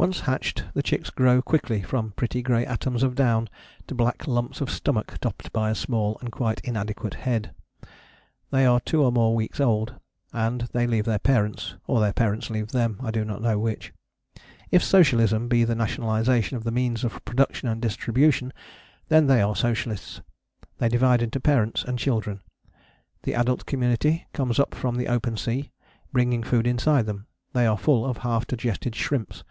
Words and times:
Once 0.00 0.20
hatched 0.20 0.62
the 0.74 0.80
chicks 0.82 1.10
grow 1.10 1.42
quickly 1.42 1.82
from 1.82 2.12
pretty 2.12 2.40
grey 2.40 2.64
atoms 2.64 3.02
of 3.02 3.16
down 3.16 3.48
to 3.88 3.96
black 3.96 4.28
lumps 4.28 4.60
of 4.60 4.70
stomach 4.70 5.18
topped 5.20 5.52
by 5.52 5.70
a 5.70 5.74
small 5.74 6.16
and 6.20 6.30
quite 6.30 6.60
inadequate 6.60 7.14
head. 7.14 7.50
They 8.52 8.64
are 8.64 8.78
two 8.78 9.02
or 9.02 9.10
more 9.10 9.34
weeks 9.34 9.58
old, 9.58 9.96
and 10.32 10.68
they 10.70 10.86
leave 10.86 11.04
their 11.04 11.18
parents, 11.18 11.74
or 11.88 11.98
their 11.98 12.12
parents 12.12 12.48
leave 12.48 12.68
them, 12.70 13.00
I 13.02 13.10
do 13.10 13.24
not 13.24 13.42
know 13.42 13.58
which. 13.58 13.92
If 14.70 14.84
socialism 14.84 15.48
be 15.48 15.64
the 15.64 15.74
nationalization 15.74 16.56
of 16.56 16.62
the 16.62 16.70
means 16.70 17.02
of 17.02 17.24
production 17.24 17.66
and 17.66 17.82
distribution, 17.82 18.52
then 19.08 19.26
they 19.26 19.42
are 19.42 19.56
socialists. 19.56 20.20
They 20.78 20.88
divide 20.88 21.22
into 21.22 21.40
parents 21.40 21.82
and 21.82 21.98
children. 21.98 22.38
The 23.24 23.34
adult 23.34 23.66
community 23.66 24.28
comes 24.32 24.60
up 24.60 24.76
from 24.76 24.94
the 24.94 25.08
open 25.08 25.36
sea, 25.36 25.72
bringing 26.12 26.44
food 26.44 26.68
inside 26.68 27.06
them: 27.06 27.26
they 27.52 27.66
are 27.66 27.76
full 27.76 28.06
of 28.06 28.18
half 28.18 28.46
digested 28.46 28.94
shrimps. 28.94 29.42